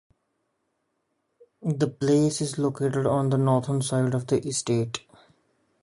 [1.61, 5.01] The palace is located on the northern side of the estate.